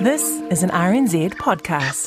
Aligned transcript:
This 0.00 0.22
is 0.50 0.62
an 0.62 0.68
RNZ 0.68 1.36
podcast. 1.36 2.06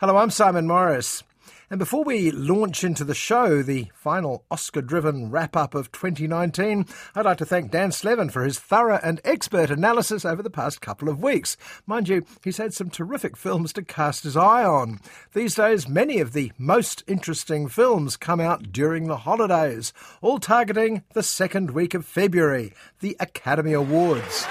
Hello, 0.00 0.16
I'm 0.16 0.30
Simon 0.30 0.66
Morris. 0.66 1.22
And 1.70 1.78
before 1.78 2.02
we 2.02 2.32
launch 2.32 2.82
into 2.82 3.04
the 3.04 3.14
show, 3.14 3.62
the 3.62 3.86
final 3.94 4.44
Oscar 4.50 4.82
driven 4.82 5.30
wrap 5.30 5.56
up 5.56 5.76
of 5.76 5.92
2019, 5.92 6.86
I'd 7.14 7.24
like 7.24 7.38
to 7.38 7.44
thank 7.44 7.70
Dan 7.70 7.92
Slevin 7.92 8.30
for 8.30 8.42
his 8.42 8.58
thorough 8.58 8.98
and 9.00 9.20
expert 9.24 9.70
analysis 9.70 10.24
over 10.24 10.42
the 10.42 10.50
past 10.50 10.80
couple 10.80 11.08
of 11.08 11.22
weeks. 11.22 11.56
Mind 11.86 12.08
you, 12.08 12.24
he's 12.42 12.56
had 12.58 12.74
some 12.74 12.90
terrific 12.90 13.36
films 13.36 13.72
to 13.74 13.84
cast 13.84 14.24
his 14.24 14.36
eye 14.36 14.64
on. 14.64 14.98
These 15.32 15.54
days, 15.54 15.88
many 15.88 16.18
of 16.18 16.32
the 16.32 16.50
most 16.58 17.04
interesting 17.06 17.68
films 17.68 18.16
come 18.16 18.40
out 18.40 18.72
during 18.72 19.06
the 19.06 19.18
holidays, 19.18 19.92
all 20.20 20.40
targeting 20.40 21.04
the 21.12 21.22
second 21.22 21.70
week 21.70 21.94
of 21.94 22.04
February, 22.04 22.72
the 22.98 23.16
Academy 23.20 23.72
Awards. 23.72 24.48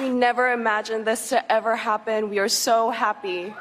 We 0.00 0.08
never 0.08 0.50
imagined 0.50 1.06
this 1.06 1.28
to 1.28 1.52
ever 1.52 1.76
happen. 1.76 2.28
We 2.28 2.40
are 2.40 2.48
so 2.48 2.90
happy. 2.90 3.54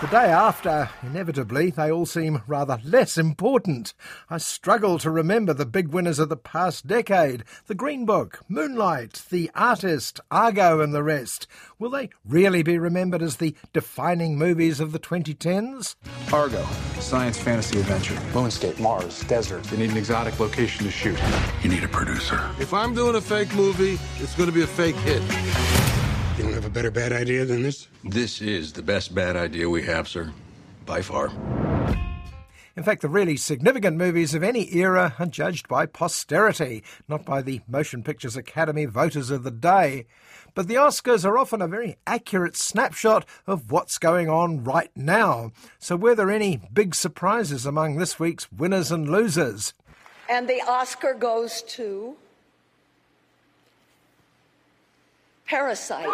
The 0.00 0.06
day 0.06 0.30
after, 0.30 0.88
inevitably, 1.02 1.70
they 1.70 1.90
all 1.90 2.06
seem 2.06 2.42
rather 2.46 2.78
less 2.84 3.18
important. 3.18 3.94
I 4.30 4.38
struggle 4.38 4.96
to 5.00 5.10
remember 5.10 5.52
the 5.52 5.66
big 5.66 5.88
winners 5.88 6.20
of 6.20 6.28
the 6.28 6.36
past 6.36 6.86
decade 6.86 7.42
The 7.66 7.74
Green 7.74 8.06
Book, 8.06 8.38
Moonlight, 8.48 9.24
The 9.28 9.50
Artist, 9.56 10.20
Argo, 10.30 10.80
and 10.80 10.94
the 10.94 11.02
rest. 11.02 11.48
Will 11.80 11.90
they 11.90 12.10
really 12.24 12.62
be 12.62 12.78
remembered 12.78 13.22
as 13.22 13.38
the 13.38 13.56
defining 13.72 14.38
movies 14.38 14.78
of 14.78 14.92
the 14.92 15.00
2010s? 15.00 15.96
Argo, 16.32 16.64
science 17.00 17.36
fantasy 17.36 17.80
adventure. 17.80 18.14
Moonscape, 18.32 18.78
Mars, 18.78 19.24
desert. 19.24 19.64
They 19.64 19.78
need 19.78 19.90
an 19.90 19.96
exotic 19.96 20.38
location 20.38 20.84
to 20.84 20.92
shoot. 20.92 21.18
You 21.64 21.70
need 21.70 21.82
a 21.82 21.88
producer. 21.88 22.40
If 22.60 22.72
I'm 22.72 22.94
doing 22.94 23.16
a 23.16 23.20
fake 23.20 23.52
movie, 23.52 23.98
it's 24.22 24.36
going 24.36 24.48
to 24.48 24.54
be 24.54 24.62
a 24.62 24.66
fake 24.68 24.94
hit. 24.94 25.87
You 26.38 26.44
don't 26.44 26.52
have 26.52 26.66
a 26.66 26.70
better 26.70 26.92
bad 26.92 27.12
idea 27.12 27.44
than 27.44 27.64
this? 27.64 27.88
This 28.04 28.40
is 28.40 28.72
the 28.72 28.82
best 28.82 29.12
bad 29.12 29.34
idea 29.34 29.68
we 29.68 29.82
have, 29.82 30.06
sir. 30.06 30.32
By 30.86 31.02
far. 31.02 31.32
In 32.76 32.84
fact, 32.84 33.02
the 33.02 33.08
really 33.08 33.36
significant 33.36 33.96
movies 33.96 34.36
of 34.36 34.44
any 34.44 34.72
era 34.72 35.16
are 35.18 35.26
judged 35.26 35.66
by 35.66 35.86
posterity, 35.86 36.84
not 37.08 37.24
by 37.24 37.42
the 37.42 37.60
Motion 37.66 38.04
Pictures 38.04 38.36
Academy 38.36 38.84
voters 38.84 39.30
of 39.30 39.42
the 39.42 39.50
day. 39.50 40.06
But 40.54 40.68
the 40.68 40.76
Oscars 40.76 41.24
are 41.24 41.36
often 41.36 41.60
a 41.60 41.66
very 41.66 41.96
accurate 42.06 42.56
snapshot 42.56 43.26
of 43.48 43.72
what's 43.72 43.98
going 43.98 44.28
on 44.28 44.62
right 44.62 44.92
now. 44.94 45.50
So, 45.80 45.96
were 45.96 46.14
there 46.14 46.30
any 46.30 46.60
big 46.72 46.94
surprises 46.94 47.66
among 47.66 47.96
this 47.96 48.20
week's 48.20 48.52
winners 48.52 48.92
and 48.92 49.08
losers? 49.08 49.74
And 50.30 50.48
the 50.48 50.62
Oscar 50.68 51.14
goes 51.14 51.62
to 51.62 52.16
Parasite. 55.48 56.06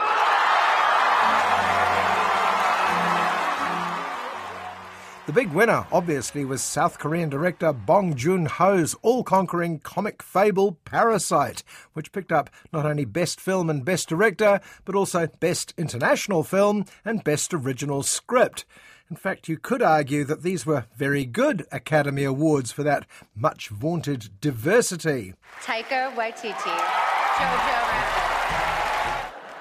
The 5.26 5.32
big 5.32 5.52
winner, 5.52 5.86
obviously, 5.90 6.44
was 6.44 6.62
South 6.62 7.00
Korean 7.00 7.30
director 7.30 7.72
Bong 7.72 8.14
Joon 8.14 8.46
Ho's 8.46 8.94
all 9.02 9.24
conquering 9.24 9.80
comic 9.80 10.22
fable 10.22 10.78
Parasite, 10.84 11.64
which 11.94 12.12
picked 12.12 12.30
up 12.30 12.48
not 12.72 12.86
only 12.86 13.04
Best 13.04 13.40
Film 13.40 13.68
and 13.68 13.84
Best 13.84 14.08
Director, 14.08 14.60
but 14.84 14.94
also 14.94 15.26
Best 15.40 15.74
International 15.76 16.44
Film 16.44 16.84
and 17.04 17.24
Best 17.24 17.52
Original 17.52 18.04
Script. 18.04 18.64
In 19.10 19.16
fact, 19.16 19.48
you 19.48 19.58
could 19.58 19.82
argue 19.82 20.22
that 20.24 20.42
these 20.42 20.64
were 20.64 20.86
very 20.96 21.24
good 21.24 21.66
Academy 21.72 22.22
Awards 22.22 22.70
for 22.70 22.84
that 22.84 23.04
much 23.34 23.68
vaunted 23.68 24.28
diversity. 24.40 25.34
Taika 25.62 26.14
Waititi, 26.14 26.52
Jojo 26.52 27.58
Rabbit. 27.58 28.83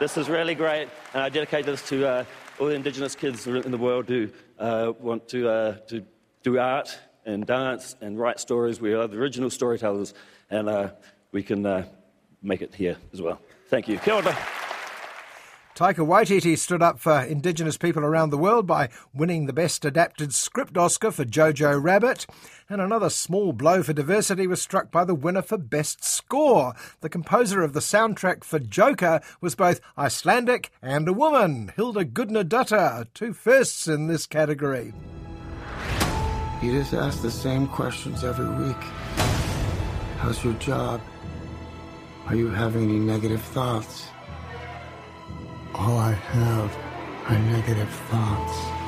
This 0.03 0.17
is 0.17 0.27
really 0.27 0.53
great, 0.53 0.89
and 1.13 1.23
I 1.23 1.29
dedicate 1.29 1.65
this 1.65 1.81
to 1.87 2.05
uh, 2.05 2.25
all 2.59 2.67
the 2.67 2.73
Indigenous 2.73 3.15
kids 3.15 3.47
in 3.47 3.71
the 3.71 3.77
world 3.77 4.09
who 4.09 4.27
uh, 4.59 4.91
want 4.99 5.29
to, 5.29 5.47
uh, 5.47 5.77
to 5.87 6.03
do 6.43 6.59
art 6.59 6.99
and 7.25 7.45
dance 7.45 7.95
and 8.01 8.19
write 8.19 8.41
stories. 8.41 8.81
We 8.81 8.93
are 8.95 9.07
the 9.07 9.17
original 9.17 9.49
storytellers, 9.49 10.13
and 10.49 10.67
uh, 10.67 10.89
we 11.31 11.41
can 11.41 11.65
uh, 11.65 11.85
make 12.41 12.61
it 12.61 12.75
here 12.75 12.97
as 13.13 13.21
well. 13.21 13.39
Thank 13.69 13.87
you. 13.87 13.97
Kia 13.97 14.15
ora. 14.15 14.37
Taika 15.75 16.05
Waititi 16.05 16.55
stood 16.55 16.83
up 16.83 16.99
for 16.99 17.19
Indigenous 17.19 17.77
people 17.77 18.03
around 18.03 18.29
the 18.29 18.37
world 18.37 18.67
by 18.67 18.89
winning 19.11 19.47
the 19.47 19.53
Best 19.53 19.83
Adapted 19.83 20.31
Script 20.31 20.77
Oscar 20.77 21.09
for 21.09 21.25
Jojo 21.25 21.81
Rabbit. 21.81 22.27
And 22.69 22.79
another 22.79 23.09
small 23.09 23.53
blow 23.53 23.81
for 23.81 23.91
diversity 23.91 24.45
was 24.45 24.61
struck 24.61 24.91
by 24.91 25.03
the 25.03 25.15
winner 25.15 25.41
for 25.41 25.57
Best 25.57 26.03
Score. 26.03 26.75
The 27.01 27.09
composer 27.09 27.63
of 27.63 27.73
the 27.73 27.79
soundtrack 27.79 28.43
for 28.43 28.59
Joker 28.59 29.19
was 29.41 29.55
both 29.55 29.81
Icelandic 29.97 30.69
and 30.79 31.07
a 31.07 31.13
woman, 31.13 31.73
Hilda 31.75 32.05
Gudnadottir, 32.05 33.07
two 33.15 33.33
firsts 33.33 33.87
in 33.87 34.05
this 34.05 34.27
category. 34.27 34.93
You 36.61 36.71
just 36.71 36.93
ask 36.93 37.23
the 37.23 37.31
same 37.31 37.67
questions 37.67 38.23
every 38.23 38.47
week. 38.63 38.81
How's 40.19 40.43
your 40.43 40.53
job? 40.53 41.01
Are 42.27 42.35
you 42.35 42.49
having 42.49 42.83
any 42.83 42.99
negative 42.99 43.41
thoughts? 43.41 44.05
All 45.75 45.97
I 45.97 46.11
have 46.11 46.77
are 47.27 47.39
negative 47.39 47.89
thoughts. 47.89 48.83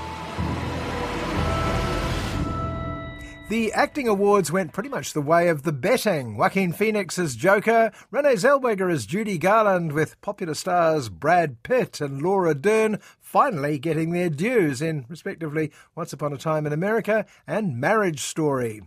The 3.50 3.72
acting 3.74 4.08
awards 4.08 4.52
went 4.52 4.74
pretty 4.74 4.90
much 4.90 5.14
the 5.14 5.22
way 5.22 5.50
of 5.50 5.64
the 5.64 5.72
betting. 5.72 6.36
Joaquin 6.36 6.74
Phoenix 6.74 7.18
as 7.18 7.36
Joker, 7.36 7.92
Renee 8.12 8.34
Zellweger 8.34 8.92
as 8.92 9.06
Judy 9.06 9.38
Garland, 9.38 9.94
with 9.94 10.20
popular 10.22 10.54
stars 10.54 11.10
Brad 11.10 11.62
Pitt 11.64 12.02
and 12.02 12.22
Laura 12.22 12.54
Dern 12.54 13.00
finally 13.20 13.78
getting 13.78 14.12
their 14.12 14.30
dues 14.30 14.82
in, 14.82 15.06
respectively, 15.10 15.72
Once 15.96 16.14
Upon 16.14 16.34
a 16.34 16.38
Time 16.38 16.66
in 16.66 16.74
America 16.74 17.26
and 17.48 17.80
Marriage 17.80 18.22
Story. 18.22 18.82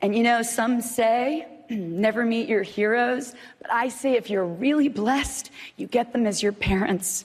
And 0.00 0.16
you 0.16 0.22
know, 0.22 0.42
some 0.42 0.80
say 0.80 1.46
never 1.70 2.24
meet 2.24 2.48
your 2.48 2.62
heroes, 2.62 3.34
but 3.60 3.72
I 3.72 3.88
say 3.88 4.14
if 4.14 4.28
you're 4.28 4.44
really 4.44 4.88
blessed, 4.88 5.50
you 5.76 5.86
get 5.86 6.12
them 6.12 6.26
as 6.26 6.42
your 6.42 6.52
parents. 6.52 7.24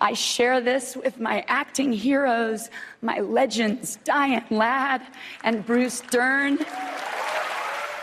I 0.00 0.12
share 0.12 0.60
this 0.60 0.96
with 0.96 1.18
my 1.20 1.44
acting 1.48 1.92
heroes, 1.92 2.70
my 3.02 3.20
legends, 3.20 3.98
Diane 4.04 4.44
Ladd 4.50 5.02
and 5.42 5.64
Bruce 5.66 6.00
Dern. 6.10 6.58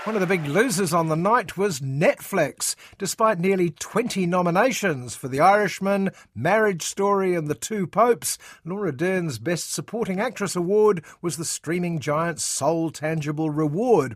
One 0.06 0.16
of 0.16 0.22
the 0.22 0.28
big 0.28 0.46
losers 0.46 0.94
on 0.94 1.08
the 1.08 1.16
night 1.16 1.58
was 1.58 1.80
Netflix, 1.80 2.76
despite 3.00 3.40
nearly 3.40 3.72
20 3.72 4.28
nominations 4.28 5.16
for 5.16 5.28
The 5.28 5.40
Irishman, 5.40 6.12
Marriage 6.36 6.84
Story, 6.84 7.34
and 7.34 7.48
The 7.48 7.56
Two 7.56 7.88
Popes. 7.88 8.38
Laura 8.64 8.96
Dern's 8.96 9.40
Best 9.40 9.74
Supporting 9.74 10.20
Actress 10.20 10.56
award 10.56 11.04
was 11.24 11.38
the 11.38 11.44
streaming 11.44 12.00
giant's 12.00 12.44
sole 12.44 12.92
tangible 12.92 13.50
reward. 13.50 14.16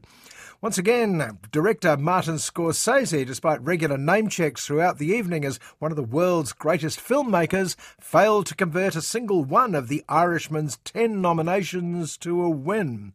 Once 0.61 0.77
again, 0.77 1.39
director 1.53 1.95
Martin 1.95 2.35
Scorsese, 2.35 3.25
despite 3.25 3.61
regular 3.61 3.97
name 3.97 4.27
checks 4.27 4.65
throughout 4.65 4.97
the 4.97 5.07
evening 5.07 5.45
as 5.45 5.57
one 5.79 5.89
of 5.89 5.95
the 5.95 6.03
world's 6.03 6.51
greatest 6.51 7.00
filmmakers, 7.00 7.77
failed 7.97 8.45
to 8.45 8.53
convert 8.53 8.94
a 8.94 9.01
single 9.01 9.45
one 9.45 9.73
of 9.73 9.88
the 9.88 10.03
Irishman's 10.09 10.75
10 10.83 11.21
nominations 11.21 12.17
to 12.17 12.44
a 12.44 12.50
win. 12.50 13.13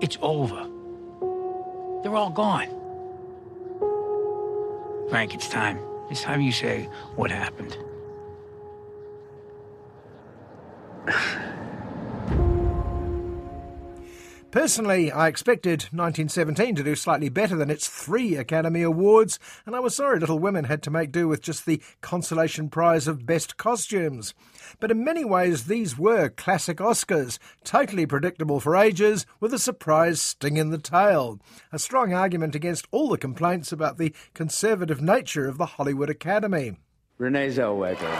It's 0.00 0.16
over. 0.22 0.66
They're 2.02 2.16
all 2.16 2.30
gone. 2.30 2.70
Frank, 5.10 5.34
it's 5.34 5.50
time. 5.50 5.78
It's 6.10 6.22
time 6.22 6.40
you 6.40 6.52
say 6.52 6.88
what 7.16 7.30
happened. 7.30 7.76
Personally, 14.56 15.12
I 15.12 15.28
expected 15.28 15.82
1917 15.92 16.76
to 16.76 16.82
do 16.82 16.96
slightly 16.96 17.28
better 17.28 17.56
than 17.56 17.68
its 17.68 17.88
three 17.88 18.36
Academy 18.36 18.80
Awards, 18.80 19.38
and 19.66 19.76
I 19.76 19.80
was 19.80 19.94
sorry 19.94 20.18
Little 20.18 20.38
Women 20.38 20.64
had 20.64 20.82
to 20.84 20.90
make 20.90 21.12
do 21.12 21.28
with 21.28 21.42
just 21.42 21.66
the 21.66 21.82
consolation 22.00 22.70
prize 22.70 23.06
of 23.06 23.26
Best 23.26 23.58
Costumes. 23.58 24.32
But 24.80 24.90
in 24.90 25.04
many 25.04 25.26
ways, 25.26 25.66
these 25.66 25.98
were 25.98 26.30
classic 26.30 26.78
Oscars, 26.78 27.38
totally 27.64 28.06
predictable 28.06 28.58
for 28.58 28.76
ages, 28.76 29.26
with 29.40 29.52
a 29.52 29.58
surprise 29.58 30.22
sting 30.22 30.56
in 30.56 30.70
the 30.70 30.78
tail. 30.78 31.38
A 31.70 31.78
strong 31.78 32.14
argument 32.14 32.54
against 32.54 32.88
all 32.90 33.10
the 33.10 33.18
complaints 33.18 33.72
about 33.72 33.98
the 33.98 34.14
conservative 34.32 35.02
nature 35.02 35.46
of 35.46 35.58
the 35.58 35.66
Hollywood 35.66 36.08
Academy. 36.08 36.78
Renee 37.18 37.48
Zellweger. 37.48 38.10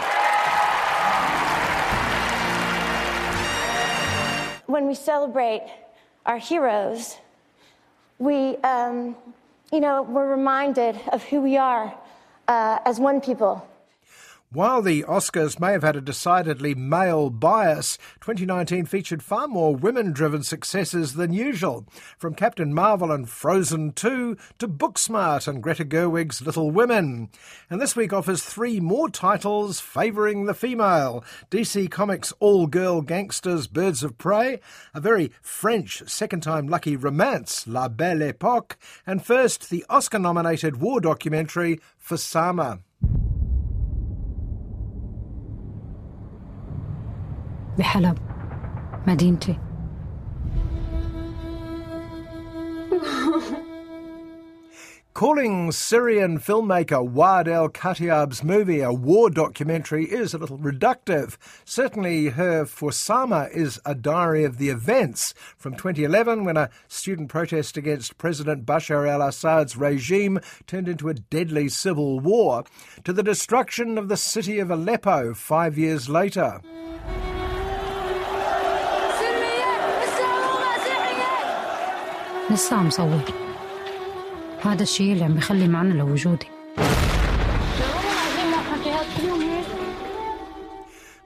When 4.67 4.85
we 4.85 4.93
celebrate 4.93 5.63
our 6.27 6.37
heroes, 6.37 7.17
we, 8.19 8.57
um, 8.57 9.15
you 9.71 9.79
know, 9.79 10.03
we're 10.03 10.29
reminded 10.29 10.99
of 11.11 11.23
who 11.23 11.41
we 11.41 11.57
are 11.57 11.93
uh, 12.47 12.79
as 12.85 12.99
one 12.99 13.21
people. 13.21 13.67
While 14.49 14.81
the 14.81 15.03
Oscars 15.03 15.59
may 15.59 15.73
have 15.73 15.83
had 15.83 15.97
a 15.97 16.01
decidedly 16.01 16.73
male 16.73 17.29
bias, 17.29 17.97
2019 18.21 18.85
featured 18.85 19.21
far 19.21 19.45
more 19.45 19.75
women 19.75 20.13
driven 20.13 20.41
successes 20.41 21.15
than 21.15 21.33
usual, 21.33 21.85
from 22.17 22.33
Captain 22.33 22.73
Marvel 22.73 23.11
and 23.11 23.27
Frozen 23.27 23.91
2 23.91 24.37
to 24.59 24.67
Booksmart 24.69 25.49
and 25.49 25.61
Greta 25.61 25.83
Gerwig's 25.83 26.41
Little 26.41 26.71
Women. 26.71 27.27
And 27.69 27.81
this 27.81 27.97
week 27.97 28.13
offers 28.13 28.41
three 28.41 28.79
more 28.79 29.09
titles 29.09 29.81
favouring 29.81 30.45
the 30.45 30.53
female 30.53 31.25
DC 31.51 31.91
Comics' 31.91 32.31
All 32.39 32.67
Girl 32.67 33.01
Gangsters 33.01 33.67
Birds 33.67 34.01
of 34.01 34.17
Prey, 34.17 34.61
a 34.93 35.01
very 35.01 35.33
French 35.41 36.03
second 36.07 36.39
time 36.39 36.67
lucky 36.67 36.95
romance, 36.95 37.67
La 37.67 37.89
Belle 37.89 38.21
Epoque, 38.21 38.77
and 39.05 39.25
first 39.25 39.69
the 39.69 39.83
Oscar 39.89 40.19
nominated 40.19 40.77
war 40.77 41.01
documentary 41.01 41.81
for. 41.97 42.86
بحلب 47.77 48.17
مدينتي 49.07 49.59
Calling 55.13 55.71
Syrian 55.71 56.37
filmmaker 56.37 57.03
Waad 57.03 57.47
al-Kateab's 57.47 58.43
movie 58.43 58.81
a 58.81 58.93
war 58.93 59.31
documentary 59.31 60.05
is 60.05 60.35
a 60.35 60.37
little 60.37 60.59
reductive. 60.59 61.37
Certainly, 61.65 62.27
her 62.27 62.65
For 62.65 62.91
Sama 62.91 63.49
is 63.51 63.79
a 63.83 63.95
diary 63.95 64.43
of 64.43 64.59
the 64.59 64.69
events 64.69 65.33
from 65.57 65.73
2011 65.73 66.45
when 66.45 66.55
a 66.55 66.69
student 66.87 67.29
protest 67.29 67.77
against 67.77 68.19
President 68.19 68.63
Bashar 68.63 69.09
al 69.09 69.23
Assad's 69.23 69.75
regime 69.75 70.39
turned 70.67 70.87
into 70.87 71.09
a 71.09 71.15
deadly 71.15 71.67
civil 71.67 72.19
war, 72.19 72.63
to 73.03 73.11
the 73.11 73.23
destruction 73.23 73.97
of 73.97 74.09
the 74.09 74.17
city 74.17 74.59
of 74.59 74.69
Aleppo 74.69 75.33
five 75.33 75.79
years 75.79 76.07
later. 76.07 76.61
لسه 82.51 82.75
عم 82.75 82.89
صور 82.89 83.21
هذا 84.61 84.83
الشيء 84.83 85.13
اللي 85.13 85.23
عم 85.23 85.33
بخلي 85.33 85.67
معنى 85.67 85.93
لوجودي 85.93 86.47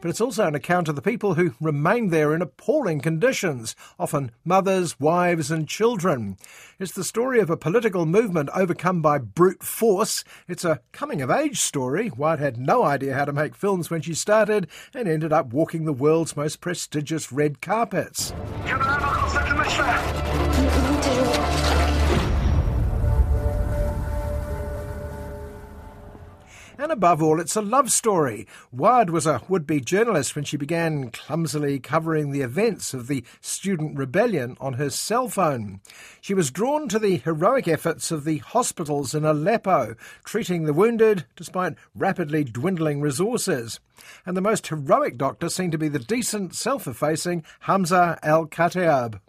But 0.02 0.10
it's 0.10 0.22
also 0.22 0.48
an 0.48 0.56
account 0.56 0.90
of 0.90 0.96
the 0.96 1.02
people 1.12 1.36
who 1.36 1.54
remained 1.62 2.10
there 2.10 2.34
in 2.34 2.42
appalling 2.42 3.02
conditions, 3.02 3.76
often 4.00 4.32
mothers, 4.44 5.00
wives, 5.00 5.52
and 5.52 5.68
children. 5.68 6.38
It's 6.80 6.94
the 6.94 7.04
story 7.04 7.40
of 7.40 7.52
a 7.52 7.64
political 7.68 8.08
movement 8.08 8.50
overcome 8.56 9.04
by 9.04 9.20
brute 9.20 9.62
force. 9.62 10.24
It's 10.48 10.66
a 10.66 10.80
coming 10.92 11.22
of 11.22 11.30
age 11.30 11.60
story. 11.60 12.10
Waad 12.10 12.40
had 12.40 12.58
no 12.58 12.84
idea 12.84 13.14
how 13.14 13.26
to 13.26 13.32
make 13.32 13.54
films 13.54 13.92
when 13.92 14.02
she 14.02 14.16
started 14.16 14.68
and 14.92 15.08
ended 15.08 15.32
up 15.32 15.54
walking 15.54 15.86
the 15.86 15.94
world's 15.94 16.36
most 16.36 16.62
prestigious 16.62 17.32
red 17.32 17.62
carpets. 17.62 18.34
and 26.82 26.92
above 26.92 27.22
all, 27.22 27.40
it's 27.40 27.56
a 27.56 27.62
love 27.62 27.92
story. 27.92 28.48
Waad 28.76 29.12
was 29.12 29.28
a 29.28 29.42
would 29.48 29.68
be 29.68 29.80
journalist 29.80 30.36
when 30.36 30.44
she 30.44 30.58
began 30.58 31.12
clumsily 31.12 31.80
covering 31.80 32.32
the 32.32 32.42
events 32.42 32.94
of 32.94 33.08
the 33.08 33.24
student 33.40 33.98
rebellion 33.98 34.58
on 34.60 34.74
her 34.74 34.90
cell 34.90 35.30
phone. 35.30 35.80
She 36.22 36.34
was 36.34 36.50
drawn 36.50 36.90
to 36.90 36.98
the 36.98 37.18
heroic 37.18 37.68
efforts 37.68 38.10
of 38.10 38.24
the 38.24 38.40
hospitals 38.40 39.14
in 39.14 39.26
Aleppo, 39.26 39.96
treating 40.24 40.64
the 40.64 40.74
wounded 40.74 41.26
despite 41.36 41.76
rapidly 41.96 42.44
dwindling 42.44 43.00
resources. 43.00 43.80
And 44.26 44.36
the 44.36 44.42
most 44.42 44.68
heroic 44.68 45.18
doctor 45.18 45.50
seemed 45.50 45.74
to 45.74 45.78
be 45.78 45.88
the 45.88 46.00
decent, 46.00 46.56
self 46.56 46.88
effacing 46.88 47.44
Hamza 47.62 48.18
al-Kateab. 48.24 49.20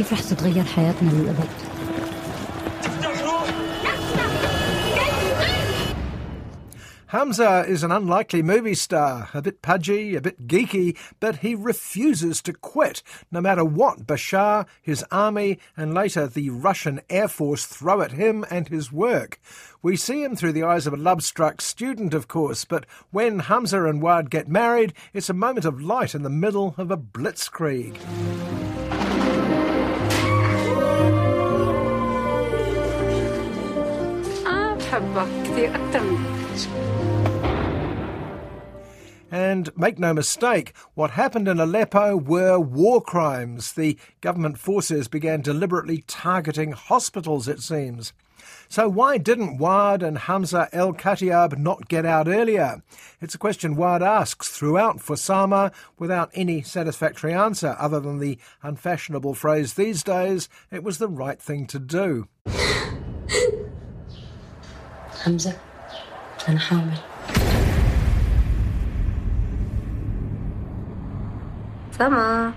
كيف 0.00 0.30
تتغير 0.30 0.64
حياتنا 0.64 1.10
للأبد 1.10 1.48
Hamza 7.08 7.64
is 7.66 7.82
an 7.82 7.90
unlikely 7.90 8.40
movie 8.40 8.76
star, 8.76 9.28
a 9.34 9.42
bit 9.42 9.62
pudgy, 9.62 10.14
a 10.14 10.20
bit 10.20 10.46
geeky, 10.46 10.96
but 11.18 11.38
he 11.38 11.56
refuses 11.56 12.40
to 12.40 12.52
quit, 12.52 13.02
no 13.32 13.40
matter 13.40 13.64
what 13.64 14.06
Bashar, 14.06 14.64
his 14.80 15.04
army, 15.10 15.58
and 15.76 15.92
later 15.92 16.28
the 16.28 16.50
Russian 16.50 17.00
Air 17.10 17.26
Force 17.26 17.66
throw 17.66 18.00
at 18.00 18.12
him 18.12 18.46
and 18.48 18.68
his 18.68 18.92
work. 18.92 19.40
We 19.82 19.96
see 19.96 20.22
him 20.22 20.36
through 20.36 20.52
the 20.52 20.62
eyes 20.62 20.86
of 20.86 20.92
a 20.94 20.96
love 20.96 21.24
struck 21.24 21.60
student, 21.60 22.14
of 22.14 22.28
course, 22.28 22.64
but 22.64 22.86
when 23.10 23.40
Hamza 23.40 23.84
and 23.86 24.00
Waad 24.00 24.30
get 24.30 24.48
married, 24.48 24.94
it's 25.12 25.28
a 25.28 25.34
moment 25.34 25.66
of 25.66 25.80
light 25.80 26.14
in 26.14 26.22
the 26.22 26.30
middle 26.30 26.76
of 26.78 26.92
a 26.92 26.96
blitzkrieg. 26.96 27.96
and 39.30 39.76
make 39.76 39.98
no 39.98 40.12
mistake, 40.12 40.72
what 40.94 41.12
happened 41.12 41.48
in 41.48 41.60
Aleppo 41.60 42.16
were 42.16 42.58
war 42.58 43.00
crimes. 43.00 43.72
The 43.72 43.96
government 44.20 44.58
forces 44.58 45.08
began 45.08 45.40
deliberately 45.40 46.04
targeting 46.06 46.72
hospitals, 46.72 47.48
it 47.48 47.60
seems. 47.60 48.12
So, 48.68 48.88
why 48.88 49.18
didn't 49.18 49.58
Waad 49.58 50.02
and 50.02 50.16
Hamza 50.16 50.68
al-Kateab 50.72 51.58
not 51.58 51.88
get 51.88 52.06
out 52.06 52.28
earlier? 52.28 52.82
It's 53.20 53.34
a 53.34 53.38
question 53.38 53.76
Waad 53.76 54.00
asks 54.00 54.48
throughout 54.48 55.00
for 55.00 55.16
Sama 55.16 55.72
without 55.98 56.30
any 56.34 56.62
satisfactory 56.62 57.34
answer 57.34 57.76
other 57.78 58.00
than 58.00 58.18
the 58.18 58.38
unfashionable 58.62 59.34
phrase 59.34 59.74
these 59.74 60.02
days 60.02 60.48
it 60.70 60.84
was 60.84 60.98
the 60.98 61.08
right 61.08 61.40
thing 61.40 61.66
to 61.66 61.78
do. 61.78 62.28
حمزة 65.24 65.56
أنا 66.48 66.58
حامل 66.58 66.96
سما. 71.98 72.52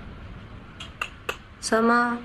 سما. 1.60 2.18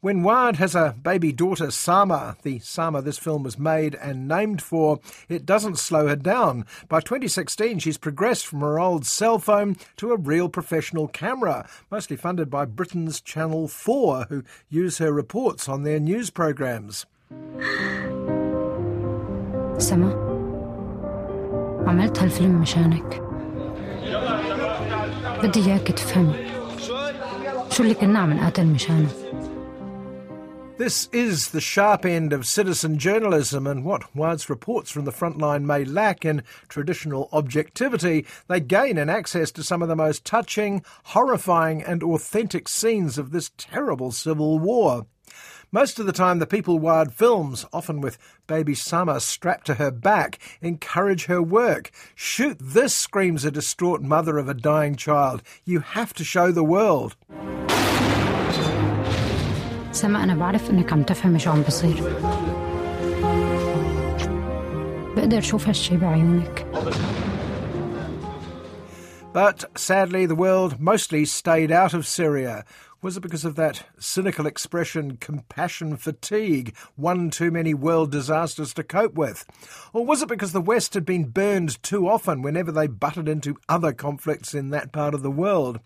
When 0.00 0.22
Waad 0.22 0.56
has 0.56 0.76
a 0.76 0.94
baby 1.02 1.32
daughter, 1.32 1.72
Sama, 1.72 2.36
the 2.44 2.60
Sama 2.60 3.02
this 3.02 3.18
film 3.18 3.42
was 3.42 3.58
made 3.58 3.96
and 3.96 4.28
named 4.28 4.62
for, 4.62 5.00
it 5.28 5.44
doesn't 5.44 5.76
slow 5.76 6.06
her 6.06 6.14
down. 6.14 6.66
By 6.88 7.00
2016, 7.00 7.80
she's 7.80 7.98
progressed 7.98 8.46
from 8.46 8.60
her 8.60 8.78
old 8.78 9.04
cell 9.04 9.40
phone 9.40 9.76
to 9.96 10.12
a 10.12 10.16
real 10.16 10.48
professional 10.48 11.08
camera, 11.08 11.68
mostly 11.90 12.16
funded 12.16 12.48
by 12.48 12.64
Britain's 12.64 13.20
Channel 13.20 13.66
4, 13.66 14.26
who 14.28 14.44
use 14.68 14.98
her 14.98 15.12
reports 15.12 15.68
on 15.68 15.82
their 15.82 15.98
news 15.98 16.30
programs. 16.30 17.04
سما 19.78 20.28
I 21.86 22.20
هالفيلم 22.22 22.60
مشانك 22.60 23.22
بدي 25.42 25.66
اياك 25.66 25.92
تفهم 25.92 26.32
شو 27.70 27.82
this 30.78 31.08
is 31.12 31.50
the 31.50 31.60
sharp 31.60 32.06
end 32.06 32.32
of 32.32 32.46
citizen 32.46 32.98
journalism, 32.98 33.66
and 33.66 33.84
what 33.84 34.14
Waad's 34.14 34.48
reports 34.48 34.92
from 34.92 35.04
the 35.04 35.12
front 35.12 35.36
line 35.36 35.66
may 35.66 35.84
lack 35.84 36.24
in 36.24 36.44
traditional 36.68 37.28
objectivity, 37.32 38.24
they 38.46 38.60
gain 38.60 38.96
in 38.96 39.08
access 39.08 39.50
to 39.50 39.64
some 39.64 39.82
of 39.82 39.88
the 39.88 39.96
most 39.96 40.24
touching, 40.24 40.84
horrifying, 41.06 41.82
and 41.82 42.04
authentic 42.04 42.68
scenes 42.68 43.18
of 43.18 43.32
this 43.32 43.50
terrible 43.58 44.12
civil 44.12 44.60
war. 44.60 45.06
Most 45.72 45.98
of 45.98 46.06
the 46.06 46.12
time, 46.12 46.38
the 46.38 46.46
People 46.46 46.78
Waad 46.78 47.12
films, 47.12 47.66
often 47.72 48.00
with 48.00 48.16
baby 48.46 48.74
Sama 48.74 49.18
strapped 49.18 49.66
to 49.66 49.74
her 49.74 49.90
back, 49.90 50.38
encourage 50.62 51.26
her 51.26 51.42
work. 51.42 51.90
Shoot 52.14 52.56
this, 52.60 52.94
screams 52.94 53.44
a 53.44 53.50
distraught 53.50 54.00
mother 54.00 54.38
of 54.38 54.48
a 54.48 54.54
dying 54.54 54.94
child. 54.94 55.42
You 55.64 55.80
have 55.80 56.14
to 56.14 56.24
show 56.24 56.52
the 56.52 56.64
world. 56.64 57.16
سما 59.91 60.23
أنا 60.23 60.35
بعرف 60.35 60.69
إنك 60.69 60.93
عم 60.93 61.03
تفهمي 61.03 61.39
شو 61.39 61.51
عم 61.51 61.61
بصير 61.61 62.03
بقدر 65.15 65.41
شوف 65.41 65.67
هالشي 65.67 65.97
بعيونك 65.97 66.65
But 69.33 69.65
sadly, 69.75 70.27
the 70.27 70.35
world 70.35 70.79
mostly 70.79 71.25
stayed 71.25 71.71
out 71.71 71.95
of 71.95 72.05
Syria. 72.05 72.65
Was 73.01 73.17
it 73.17 73.21
because 73.21 73.43
of 73.43 73.55
that 73.55 73.83
cynical 73.97 74.45
expression, 74.45 75.17
compassion 75.17 75.97
fatigue, 75.97 76.75
one 76.95 77.31
too 77.31 77.49
many 77.49 77.73
world 77.73 78.11
disasters 78.11 78.75
to 78.75 78.83
cope 78.83 79.15
with? 79.15 79.43
Or 79.91 80.05
was 80.05 80.21
it 80.21 80.29
because 80.29 80.53
the 80.53 80.61
West 80.61 80.93
had 80.93 81.03
been 81.03 81.25
burned 81.25 81.81
too 81.81 82.07
often 82.07 82.43
whenever 82.43 82.71
they 82.71 82.87
butted 82.87 83.27
into 83.27 83.57
other 83.67 83.91
conflicts 83.91 84.53
in 84.53 84.69
that 84.69 84.93
part 84.93 85.15
of 85.15 85.23
the 85.23 85.31
world? 85.31 85.79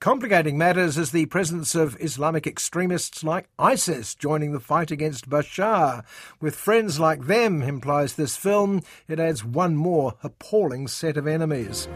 Complicating 0.00 0.58
matters 0.58 0.98
is 0.98 1.10
the 1.10 1.26
presence 1.26 1.74
of 1.74 1.96
Islamic 2.00 2.46
extremists 2.46 3.24
like 3.24 3.48
ISIS 3.58 4.14
joining 4.14 4.52
the 4.52 4.60
fight 4.60 4.90
against 4.90 5.30
Bashar. 5.30 6.04
With 6.40 6.56
friends 6.56 7.00
like 7.00 7.26
them, 7.26 7.62
implies 7.62 8.14
this 8.14 8.36
film, 8.36 8.82
it 9.08 9.18
adds 9.18 9.44
one 9.44 9.76
more 9.76 10.14
appalling 10.22 10.88
set 10.88 11.16
of 11.16 11.26
enemies. 11.26 11.88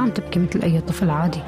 عم 0.00 0.10
تبكي 0.10 0.38
مثل 0.38 0.62
أي 0.62 0.80
طفل 0.80 1.10
عادي 1.10 1.40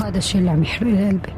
هذا 0.00 0.18
الشيء 0.18 0.40
اللي 0.40 0.50
عم 0.50 0.62
يحرق 0.62 0.88
لي 0.88 1.08
قلبي 1.08 1.35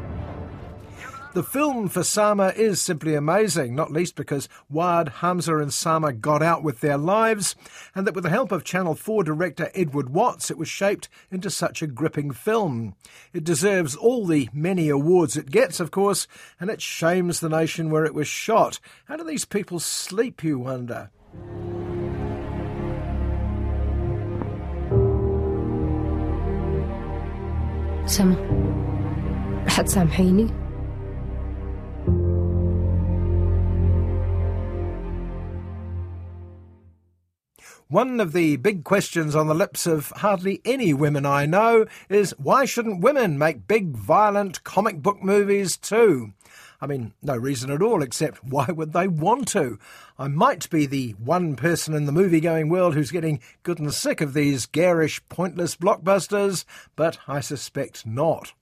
the 1.32 1.42
film 1.42 1.88
for 1.88 2.02
Sama 2.02 2.48
is 2.56 2.82
simply 2.82 3.14
amazing, 3.14 3.74
not 3.74 3.92
least 3.92 4.16
because 4.16 4.48
Waad, 4.72 5.08
Hamza, 5.08 5.58
and 5.58 5.72
Sama 5.72 6.12
got 6.12 6.42
out 6.42 6.62
with 6.62 6.80
their 6.80 6.96
lives, 6.96 7.54
and 7.94 8.06
that 8.06 8.14
with 8.14 8.24
the 8.24 8.30
help 8.30 8.50
of 8.50 8.64
Channel 8.64 8.94
4 8.94 9.22
director 9.24 9.70
Edward 9.74 10.10
Watts, 10.10 10.50
it 10.50 10.58
was 10.58 10.68
shaped 10.68 11.08
into 11.30 11.48
such 11.48 11.82
a 11.82 11.86
gripping 11.86 12.32
film. 12.32 12.94
It 13.32 13.44
deserves 13.44 13.94
all 13.94 14.26
the 14.26 14.48
many 14.52 14.88
awards 14.88 15.36
it 15.36 15.50
gets, 15.50 15.78
of 15.78 15.90
course, 15.90 16.26
and 16.58 16.68
it 16.68 16.82
shames 16.82 17.40
the 17.40 17.48
nation 17.48 17.90
where 17.90 18.04
it 18.04 18.14
was 18.14 18.26
shot. 18.26 18.80
How 19.04 19.16
do 19.16 19.24
these 19.24 19.44
people 19.44 19.78
sleep, 19.78 20.42
you 20.42 20.58
wonder? 20.58 21.10
سما 28.10 28.36
رح 29.66 29.80
One 37.90 38.20
of 38.20 38.32
the 38.32 38.54
big 38.54 38.84
questions 38.84 39.34
on 39.34 39.48
the 39.48 39.54
lips 39.54 39.84
of 39.84 40.12
hardly 40.18 40.60
any 40.64 40.94
women 40.94 41.26
I 41.26 41.44
know 41.44 41.86
is 42.08 42.32
why 42.38 42.64
shouldn't 42.64 43.02
women 43.02 43.36
make 43.36 43.66
big, 43.66 43.96
violent 43.96 44.62
comic 44.62 45.02
book 45.02 45.20
movies 45.24 45.76
too? 45.76 46.32
I 46.80 46.86
mean, 46.86 47.14
no 47.20 47.36
reason 47.36 47.68
at 47.72 47.82
all, 47.82 48.00
except 48.00 48.44
why 48.44 48.66
would 48.66 48.92
they 48.92 49.08
want 49.08 49.48
to? 49.48 49.80
I 50.20 50.28
might 50.28 50.70
be 50.70 50.86
the 50.86 51.16
one 51.18 51.56
person 51.56 51.92
in 51.92 52.04
the 52.04 52.12
movie 52.12 52.38
going 52.38 52.68
world 52.68 52.94
who's 52.94 53.10
getting 53.10 53.40
good 53.64 53.80
and 53.80 53.92
sick 53.92 54.20
of 54.20 54.34
these 54.34 54.66
garish, 54.66 55.20
pointless 55.28 55.74
blockbusters, 55.74 56.64
but 56.94 57.18
I 57.26 57.40
suspect 57.40 58.06
not. 58.06 58.52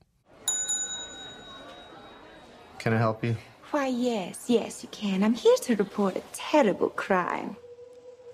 Can 2.79 2.93
I 2.93 2.97
help 2.97 3.23
you? 3.23 3.37
Why, 3.69 3.85
yes, 3.85 4.45
yes, 4.47 4.81
you 4.81 4.89
can. 4.89 5.21
I'm 5.21 5.35
here 5.35 5.57
to 5.57 5.75
report 5.75 6.15
a 6.15 6.23
terrible 6.33 6.89
crime. 6.89 7.55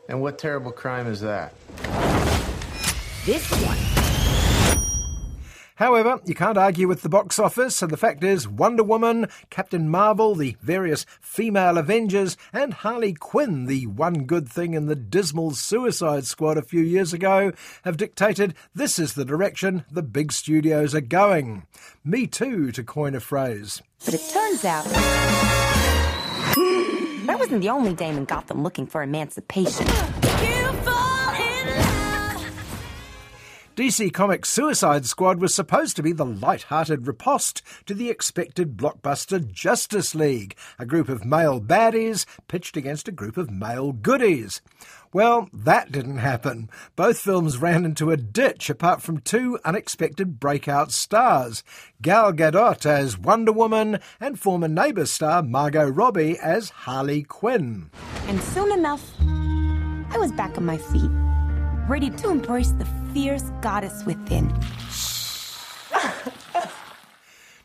And 0.08 0.22
what 0.22 0.38
terrible 0.38 0.72
crime 0.72 1.08
is 1.08 1.22
that? 1.22 1.54
This 3.26 3.50
one. 3.66 3.78
However, 5.78 6.22
you 6.24 6.34
can't 6.34 6.58
argue 6.58 6.88
with 6.88 7.02
the 7.02 7.10
box 7.10 7.38
office, 7.38 7.82
and 7.82 7.92
the 7.92 7.98
fact 7.98 8.24
is, 8.24 8.48
Wonder 8.48 8.84
Woman, 8.84 9.28
Captain 9.50 9.90
Marvel, 9.90 10.34
the 10.34 10.56
various 10.62 11.06
female 11.20 11.78
Avengers, 11.78 12.38
and 12.54 12.74
Harley 12.74 13.14
Quinn, 13.14 13.66
the 13.66 13.86
one 13.88 14.24
good 14.24 14.48
thing 14.48 14.74
in 14.74 14.86
the 14.86 14.96
dismal 14.96 15.52
Suicide 15.52 16.26
Squad 16.26 16.58
a 16.58 16.62
few 16.62 16.82
years 16.82 17.12
ago, 17.12 17.52
have 17.84 17.98
dictated 17.98 18.54
this 18.74 18.98
is 18.98 19.16
the 19.16 19.26
direction 19.26 19.84
the 19.92 20.04
big 20.04 20.32
studios 20.32 20.96
are 20.96 21.02
going. 21.02 21.66
Me 22.06 22.26
too, 22.26 22.72
to 22.72 22.82
coin 22.82 23.14
a 23.14 23.20
phrase. 23.20 23.82
But 24.06 24.14
it 24.14 24.30
turns 24.32 24.64
out. 24.64 24.86
Wasn't 27.46 27.62
the 27.62 27.70
only 27.70 27.94
dame 27.94 28.18
in 28.18 28.26
Gotham 28.26 28.64
looking 28.64 28.88
for 28.88 29.04
emancipation. 29.04 29.86
DC 33.76 34.14
Comics' 34.14 34.48
Suicide 34.48 35.06
Squad 35.06 35.42
was 35.42 35.54
supposed 35.54 35.98
to 35.98 36.04
be 36.04 36.14
the 36.14 36.24
light-hearted 36.24 37.06
riposte 37.06 37.62
to 37.86 37.94
the 37.94 38.10
expected 38.10 38.78
blockbuster 38.78 39.46
Justice 39.46 40.16
League, 40.16 40.56
a 40.80 40.86
group 40.86 41.10
of 41.10 41.26
male 41.26 41.60
baddies 41.60 42.26
pitched 42.48 42.78
against 42.78 43.10
a 43.10 43.12
group 43.12 43.36
of 43.36 43.52
male 43.52 43.92
goodies. 43.92 44.62
Well, 45.12 45.50
that 45.52 45.92
didn't 45.92 46.20
happen. 46.20 46.70
Both 46.96 47.20
films 47.20 47.58
ran 47.58 47.84
into 47.84 48.12
a 48.12 48.18
ditch 48.18 48.70
apart 48.70 49.02
from 49.02 49.20
two 49.20 49.60
unexpected 49.66 50.40
breakout 50.40 50.94
stars 50.94 51.62
Gal 52.02 52.32
Gadot 52.32 52.86
as 52.86 53.18
Wonder 53.18 53.52
Woman 53.52 54.00
and 54.22 54.40
former 54.40 54.70
Neighbours 54.70 55.12
star 55.12 55.44
Margot 55.44 55.90
Robbie 55.90 56.40
as 56.40 56.70
Harley 56.70 57.24
Quinn. 57.24 57.92
And 58.28 58.42
soon 58.42 58.72
enough, 58.72 59.04
I 59.20 60.18
was 60.18 60.32
back 60.32 60.58
on 60.58 60.66
my 60.66 60.78
feet, 60.78 61.12
ready 61.88 62.10
to 62.10 62.30
embrace 62.30 62.72
the 62.72 62.86
fierce 63.14 63.52
goddess 63.62 64.06
within. 64.06 64.54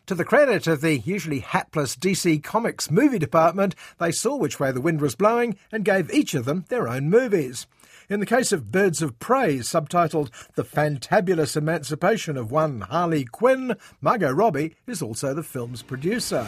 To 0.07 0.15
the 0.15 0.25
credit 0.25 0.67
of 0.67 0.81
the 0.81 0.99
usually 0.99 1.39
hapless 1.39 1.95
DC 1.95 2.43
Comics 2.43 2.91
movie 2.91 3.19
department, 3.19 3.75
they 3.97 4.11
saw 4.11 4.35
which 4.35 4.59
way 4.59 4.71
the 4.71 4.81
wind 4.81 4.99
was 4.99 5.15
blowing 5.15 5.55
and 5.71 5.85
gave 5.85 6.11
each 6.11 6.33
of 6.33 6.43
them 6.43 6.65
their 6.67 6.89
own 6.89 7.09
movies. 7.09 7.65
In 8.09 8.19
the 8.19 8.25
case 8.25 8.51
of 8.51 8.73
Birds 8.73 9.01
of 9.01 9.19
Prey, 9.19 9.59
subtitled 9.59 10.29
The 10.55 10.65
Fantabulous 10.65 11.55
Emancipation 11.55 12.35
of 12.35 12.51
One 12.51 12.81
Harley 12.81 13.23
Quinn, 13.23 13.77
Margot 14.01 14.31
Robbie 14.31 14.75
is 14.85 15.01
also 15.01 15.33
the 15.33 15.43
film's 15.43 15.81
producer. 15.81 16.45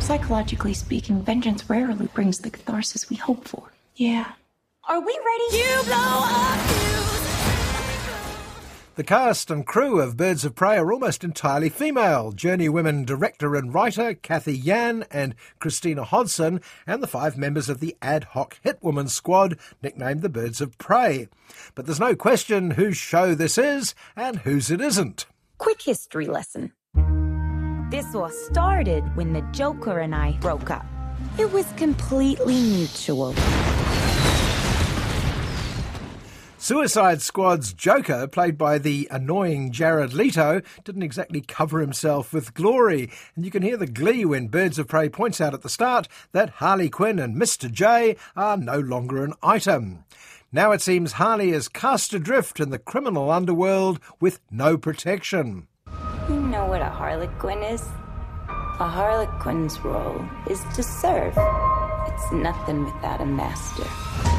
Psychologically 0.00 0.74
speaking, 0.74 1.22
vengeance 1.22 1.70
rarely 1.70 2.08
brings 2.08 2.40
the 2.40 2.50
catharsis 2.50 3.08
we 3.08 3.16
hope 3.16 3.46
for. 3.46 3.73
Yeah. 3.96 4.32
Are 4.88 5.00
we 5.00 5.18
ready? 5.24 5.56
You 5.56 5.82
blow 5.84 5.94
up. 5.96 6.60
The 8.96 9.04
cast 9.04 9.50
and 9.50 9.66
crew 9.66 10.00
of 10.00 10.16
Birds 10.16 10.44
of 10.44 10.54
Prey 10.56 10.78
are 10.78 10.92
almost 10.92 11.22
entirely 11.24 11.68
female. 11.68 12.32
Journeywomen 12.32 13.06
director 13.06 13.54
and 13.54 13.72
writer 13.72 14.14
Cathy 14.14 14.56
Yan 14.56 15.04
and 15.12 15.34
Christina 15.60 16.04
Hodson, 16.04 16.60
and 16.86 17.02
the 17.02 17.08
five 17.08 17.36
members 17.36 17.68
of 17.68 17.78
the 17.80 17.96
ad 18.02 18.24
hoc 18.24 18.58
Hitwoman 18.64 19.08
squad, 19.08 19.58
nicknamed 19.80 20.22
the 20.22 20.28
Birds 20.28 20.60
of 20.60 20.76
Prey. 20.78 21.28
But 21.76 21.86
there's 21.86 22.00
no 22.00 22.16
question 22.16 22.72
whose 22.72 22.96
show 22.96 23.34
this 23.34 23.58
is 23.58 23.94
and 24.16 24.38
whose 24.38 24.70
it 24.72 24.80
isn't. 24.80 25.26
Quick 25.58 25.82
history 25.82 26.26
lesson. 26.26 26.72
This 27.90 28.12
all 28.12 28.30
started 28.30 29.04
when 29.16 29.32
the 29.32 29.42
Joker 29.52 30.00
and 30.00 30.14
I 30.14 30.32
broke 30.40 30.70
up. 30.70 30.86
It 31.36 31.52
was 31.52 31.66
completely 31.76 32.54
mutual. 32.60 33.34
Suicide 36.64 37.20
Squad's 37.20 37.74
Joker, 37.74 38.26
played 38.26 38.56
by 38.56 38.78
the 38.78 39.06
annoying 39.10 39.70
Jared 39.70 40.14
Leto, 40.14 40.62
didn't 40.82 41.02
exactly 41.02 41.42
cover 41.42 41.80
himself 41.80 42.32
with 42.32 42.54
glory, 42.54 43.10
and 43.36 43.44
you 43.44 43.50
can 43.50 43.62
hear 43.62 43.76
the 43.76 43.86
glee 43.86 44.24
when 44.24 44.48
Birds 44.48 44.78
of 44.78 44.88
Prey 44.88 45.10
points 45.10 45.42
out 45.42 45.52
at 45.52 45.60
the 45.60 45.68
start 45.68 46.08
that 46.32 46.48
Harley 46.48 46.88
Quinn 46.88 47.18
and 47.18 47.36
Mr. 47.36 47.70
J 47.70 48.16
are 48.34 48.56
no 48.56 48.78
longer 48.78 49.22
an 49.22 49.34
item. 49.42 50.06
Now 50.52 50.72
it 50.72 50.80
seems 50.80 51.12
Harley 51.12 51.50
is 51.50 51.68
cast 51.68 52.14
adrift 52.14 52.58
in 52.58 52.70
the 52.70 52.78
criminal 52.78 53.30
underworld 53.30 54.00
with 54.18 54.40
no 54.50 54.78
protection. 54.78 55.68
You 56.30 56.40
know 56.40 56.64
what 56.64 56.80
a 56.80 56.88
Harlequin 56.88 57.62
is? 57.62 57.82
A 58.48 58.88
Harlequin's 58.88 59.78
role 59.80 60.24
is 60.48 60.64
to 60.76 60.82
serve. 60.82 61.34
It's 61.36 62.32
nothing 62.32 62.86
without 62.86 63.20
a 63.20 63.26
master. 63.26 64.33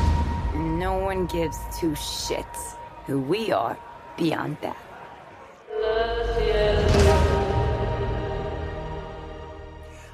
No 0.86 1.00
one 1.00 1.26
gives 1.26 1.58
two 1.80 1.94
shits 1.94 2.78
who 3.08 3.20
we 3.20 3.52
are 3.52 3.76
beyond 4.18 4.56
that. 4.62 4.78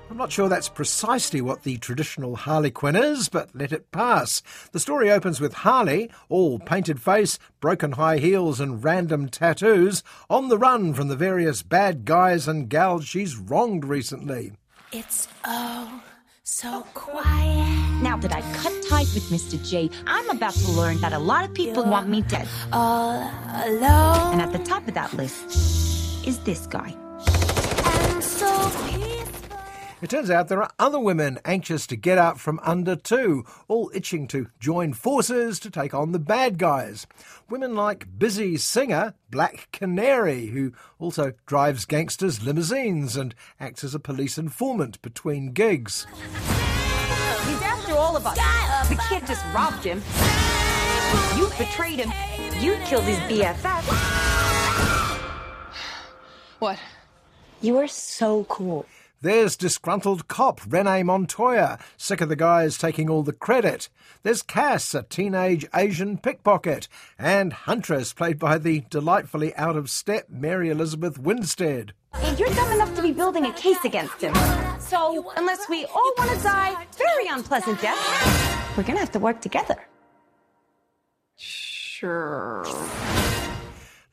I'm 0.09 0.15
not 0.15 0.31
sure 0.31 0.47
that's 0.47 0.69
precisely 0.69 1.41
what 1.41 1.63
the 1.63 1.77
traditional 1.79 2.37
Harley 2.37 2.71
Quinn 2.71 2.95
is, 2.95 3.27
but 3.27 3.49
let 3.53 3.73
it 3.73 3.91
pass. 3.91 4.41
The 4.71 4.79
story 4.79 5.11
opens 5.11 5.41
with 5.41 5.55
Harley, 5.55 6.09
all 6.29 6.57
painted 6.57 7.01
face, 7.01 7.37
broken 7.59 7.91
high 7.91 8.19
heels, 8.19 8.61
and 8.61 8.81
random 8.81 9.27
tattoos, 9.27 10.03
on 10.29 10.47
the 10.47 10.57
run 10.57 10.93
from 10.93 11.09
the 11.09 11.17
various 11.17 11.63
bad 11.63 12.05
guys 12.05 12.47
and 12.47 12.69
gals 12.69 13.03
she's 13.03 13.35
wronged 13.35 13.83
recently. 13.83 14.53
It's 14.93 15.27
oh 15.43 16.01
so 16.51 16.67
oh, 16.69 16.87
quiet. 16.93 18.01
Now 18.03 18.17
that 18.17 18.33
I've 18.33 18.57
cut 18.57 18.73
ties 18.89 19.13
with 19.13 19.23
Mr. 19.29 19.57
J, 19.65 19.89
I'm 20.05 20.29
about 20.29 20.53
to 20.53 20.71
learn 20.71 20.99
that 20.99 21.13
a 21.13 21.19
lot 21.19 21.45
of 21.45 21.53
people 21.53 21.85
want 21.85 22.09
me 22.09 22.23
dead. 22.23 22.45
All 22.73 23.21
alone. 23.63 24.33
And 24.33 24.41
at 24.41 24.51
the 24.51 24.59
top 24.59 24.85
of 24.85 24.93
that 24.93 25.13
list 25.13 26.27
is 26.27 26.39
this 26.39 26.67
guy. 26.67 26.93
And 30.01 30.09
so 30.09 30.17
peaceful. 30.17 30.17
It 30.17 30.21
turns 30.27 30.29
out 30.31 30.47
there 30.47 30.63
are 30.63 30.71
other 30.79 30.99
women 30.99 31.39
anxious 31.45 31.87
to 31.87 31.95
get 31.95 32.17
out 32.17 32.39
from 32.39 32.59
under 32.63 32.95
too, 32.95 33.45
all 33.67 33.91
itching 33.93 34.27
to 34.29 34.47
join 34.59 34.93
forces 34.93 35.59
to 35.59 35.69
take 35.69 35.93
on 35.93 36.11
the 36.11 36.19
bad 36.19 36.57
guys. 36.57 37.07
Women 37.49 37.75
like 37.75 38.17
busy 38.17 38.57
singer 38.57 39.13
Black 39.29 39.69
Canary, 39.71 40.47
who 40.47 40.73
also 40.99 41.33
drives 41.45 41.85
gangsters' 41.85 42.43
limousines 42.43 43.15
and 43.15 43.35
acts 43.59 43.83
as 43.83 43.95
a 43.95 43.99
police 43.99 44.37
informant 44.37 45.01
between 45.01 45.53
gigs. 45.53 46.07
He's 47.45 47.61
after 47.61 47.93
all 47.93 48.15
of 48.15 48.25
us. 48.25 48.37
The 48.89 49.01
kid 49.07 49.25
just 49.27 49.45
robbed 49.53 49.83
him. 49.83 50.01
You 51.37 51.47
betrayed 51.57 51.99
him. 51.99 52.11
You 52.61 52.77
killed 52.85 53.03
his 53.03 53.17
BFF. 53.19 53.83
What? 56.59 56.77
You 57.61 57.77
are 57.77 57.87
so 57.87 58.43
cool. 58.45 58.85
There's 59.23 59.55
disgruntled 59.55 60.27
cop 60.27 60.61
Renee 60.67 61.03
Montoya, 61.03 61.77
sick 61.95 62.21
of 62.21 62.29
the 62.29 62.35
guys 62.35 62.79
taking 62.79 63.07
all 63.07 63.21
the 63.21 63.31
credit. 63.31 63.87
There's 64.23 64.41
Cass, 64.41 64.95
a 64.95 65.03
teenage 65.03 65.63
Asian 65.75 66.17
pickpocket, 66.17 66.87
and 67.19 67.53
Huntress, 67.53 68.13
played 68.13 68.39
by 68.39 68.57
the 68.57 68.83
delightfully 68.89 69.53
out 69.55 69.75
of 69.75 69.91
step 69.91 70.27
Mary 70.31 70.71
Elizabeth 70.71 71.19
Winstead. 71.19 71.93
And 72.13 72.39
you're 72.39 72.49
dumb 72.49 72.71
enough 72.71 72.95
to 72.95 73.03
be 73.03 73.11
building 73.11 73.45
a 73.45 73.53
case 73.53 73.85
against 73.85 74.19
him. 74.21 74.33
So, 74.79 75.31
unless 75.37 75.69
we 75.69 75.85
all 75.85 76.13
want 76.17 76.31
to 76.31 76.43
die 76.43 76.87
very 76.97 77.27
unpleasant 77.27 77.79
deaths, 77.79 78.75
we're 78.75 78.81
gonna 78.81 78.97
have 78.99 79.11
to 79.11 79.19
work 79.19 79.39
together. 79.39 79.75
Sure. 81.37 82.63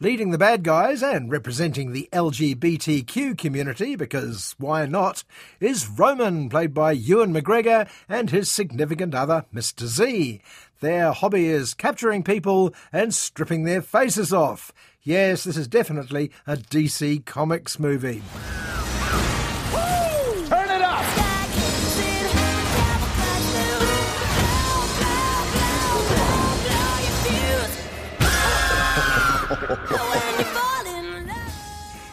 Leading 0.00 0.30
the 0.30 0.38
bad 0.38 0.62
guys 0.62 1.02
and 1.02 1.28
representing 1.28 1.90
the 1.90 2.08
LGBTQ 2.12 3.36
community, 3.36 3.96
because 3.96 4.54
why 4.56 4.86
not, 4.86 5.24
is 5.58 5.88
Roman, 5.88 6.48
played 6.48 6.72
by 6.72 6.92
Ewan 6.92 7.34
McGregor, 7.34 7.88
and 8.08 8.30
his 8.30 8.48
significant 8.48 9.12
other, 9.12 9.44
Mr. 9.52 9.86
Z. 9.86 10.40
Their 10.78 11.10
hobby 11.10 11.46
is 11.46 11.74
capturing 11.74 12.22
people 12.22 12.72
and 12.92 13.12
stripping 13.12 13.64
their 13.64 13.82
faces 13.82 14.32
off. 14.32 14.72
Yes, 15.02 15.42
this 15.42 15.56
is 15.56 15.66
definitely 15.66 16.30
a 16.46 16.56
DC 16.56 17.24
Comics 17.24 17.80
movie. 17.80 18.22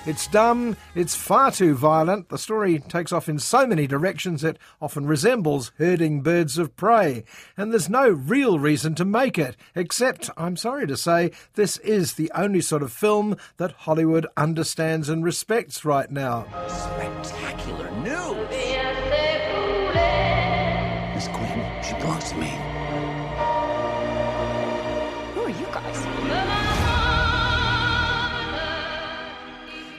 It's 0.07 0.27
dumb, 0.27 0.77
it's 0.93 1.15
far 1.15 1.49
too 1.49 1.73
violent. 1.73 2.29
The 2.29 2.37
story 2.37 2.77
takes 2.77 3.11
off 3.11 3.27
in 3.27 3.39
so 3.39 3.65
many 3.65 3.87
directions 3.87 4.43
it 4.43 4.59
often 4.79 5.07
resembles 5.07 5.71
herding 5.79 6.21
birds 6.21 6.59
of 6.59 6.75
prey. 6.75 7.23
And 7.57 7.71
there's 7.71 7.89
no 7.89 8.09
real 8.09 8.59
reason 8.59 8.93
to 8.95 9.05
make 9.05 9.39
it, 9.39 9.57
except, 9.73 10.29
I'm 10.37 10.57
sorry 10.57 10.85
to 10.85 10.95
say, 10.95 11.31
this 11.55 11.77
is 11.77 12.13
the 12.13 12.31
only 12.35 12.61
sort 12.61 12.83
of 12.83 12.93
film 12.93 13.35
that 13.57 13.71
Hollywood 13.71 14.27
understands 14.37 15.09
and 15.09 15.23
respects 15.23 15.83
right 15.83 16.11
now. 16.11 16.45
Spectacular 16.67 17.89
news! 18.01 18.44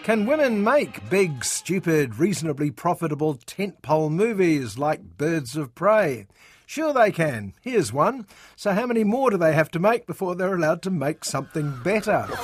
Can 0.07 0.25
women 0.25 0.63
make 0.63 1.11
big, 1.11 1.45
stupid, 1.45 2.21
reasonably 2.21 2.71
profitable 2.71 3.35
tentpole 3.39 4.09
movies 4.09 4.79
like 4.79 5.19
Birds 5.19 5.57
of 5.57 5.75
Prey? 5.75 6.29
Sure 6.65 6.93
they 6.95 7.11
can. 7.11 7.55
Here's 7.61 7.93
one. 7.93 8.29
So 8.55 8.71
how 8.71 8.87
many 8.87 9.03
more 9.03 9.31
do 9.31 9.37
they 9.37 9.53
have 9.53 9.69
to 9.73 9.81
make 9.81 10.07
before 10.07 10.37
they're 10.37 10.55
allowed 10.55 10.83
to 10.83 10.91
make 10.91 11.25
something 11.25 11.81
better? 11.83 12.25
Oh 12.29 12.37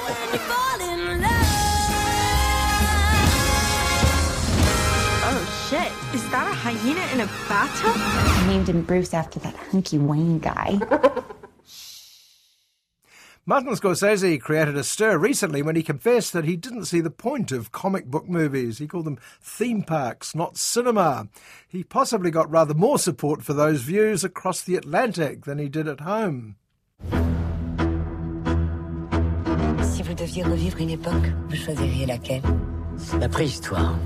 shit, 5.70 5.92
is 6.16 6.28
that 6.32 6.48
a 6.50 6.54
hyena 6.54 7.12
in 7.14 7.20
a 7.20 7.26
bathtub? 7.48 7.92
I 7.94 8.46
named 8.48 8.68
him 8.70 8.82
Bruce 8.82 9.14
after 9.14 9.38
that 9.38 9.54
hunky 9.54 9.98
Wayne 9.98 10.40
guy. 10.40 10.80
Martin 13.44 13.72
Scorsese 13.72 14.40
created 14.40 14.76
a 14.76 14.84
stir 14.84 15.18
recently 15.18 15.62
when 15.62 15.74
he 15.74 15.82
confessed 15.82 16.32
that 16.32 16.44
he 16.44 16.56
didn't 16.56 16.84
see 16.84 17.00
the 17.00 17.10
point 17.10 17.50
of 17.50 17.72
comic 17.72 18.06
book 18.06 18.28
movies. 18.28 18.78
He 18.78 18.86
called 18.86 19.04
them 19.04 19.18
theme 19.40 19.82
parks, 19.82 20.32
not 20.32 20.56
cinema. 20.56 21.26
He 21.66 21.82
possibly 21.82 22.30
got 22.30 22.48
rather 22.48 22.72
more 22.72 23.00
support 23.00 23.42
for 23.42 23.52
those 23.52 23.82
views 23.82 24.22
across 24.22 24.62
the 24.62 24.76
Atlantic 24.76 25.44
than 25.44 25.58
he 25.58 25.68
did 25.68 25.88
at 25.88 26.02
home. 26.02 26.54
Si 29.82 30.02
vous 30.04 30.14
deviez 30.14 30.44
revivre 30.44 30.78
une 30.78 30.90
époque, 30.90 31.32
vous 31.48 31.56
choisiriez 31.56 32.06
laquelle 32.06 32.42
La 33.18 33.28
préhistoire. 33.28 33.98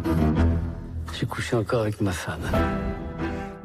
J'ai 1.12 1.27
couché 1.27 1.57
encore 1.57 1.83
avec 1.83 2.01
ma 2.01 2.12
femme. 2.12 2.40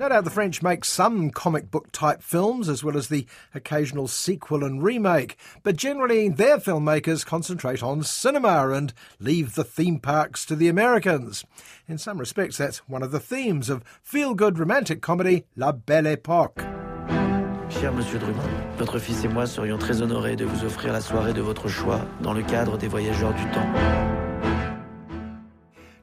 No 0.01 0.09
doubt 0.09 0.23
the 0.23 0.31
French 0.31 0.63
make 0.63 0.83
some 0.83 1.29
comic 1.29 1.69
book 1.69 1.91
type 1.91 2.23
films 2.23 2.67
as 2.67 2.83
well 2.83 2.97
as 2.97 3.09
the 3.09 3.27
occasional 3.53 4.07
sequel 4.07 4.63
and 4.63 4.81
remake, 4.81 5.37
but 5.61 5.75
generally 5.75 6.27
their 6.27 6.57
filmmakers 6.57 7.23
concentrate 7.23 7.83
on 7.83 8.01
cinema 8.01 8.67
and 8.69 8.95
leave 9.19 9.53
the 9.53 9.63
theme 9.63 9.99
parks 9.99 10.43
to 10.47 10.55
the 10.55 10.67
Americans. 10.67 11.45
In 11.87 11.99
some 11.99 12.17
respects, 12.17 12.57
that's 12.57 12.89
one 12.89 13.03
of 13.03 13.11
the 13.11 13.19
themes 13.19 13.69
of 13.69 13.83
feel 14.01 14.33
good 14.33 14.57
romantic 14.57 15.03
comedy 15.03 15.45
La 15.55 15.71
Belle 15.71 16.05
Époque. 16.05 16.63
Cher 17.69 17.93
Monsieur 17.93 18.17
Drummond, 18.17 18.49
votre 18.79 18.97
fils 18.97 19.23
et 19.23 19.27
moi 19.27 19.45
serions 19.45 19.77
très 19.77 20.01
honorés 20.01 20.35
de 20.35 20.45
vous 20.45 20.65
offrir 20.65 20.93
la 20.93 21.01
soirée 21.01 21.33
de 21.33 21.41
votre 21.41 21.67
choix 21.67 22.01
dans 22.21 22.33
le 22.33 22.41
cadre 22.41 22.75
des 22.75 22.87
Voyageurs 22.87 23.35
du 23.35 23.45
Temps. 23.51 24.10